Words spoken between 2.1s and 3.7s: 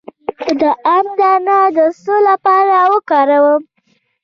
لپاره وکاروم؟